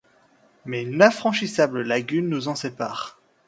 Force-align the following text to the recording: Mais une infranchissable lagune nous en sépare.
Mais 0.65 0.81
une 0.81 1.03
infranchissable 1.03 1.83
lagune 1.83 2.27
nous 2.27 2.47
en 2.47 2.55
sépare. 2.55 3.19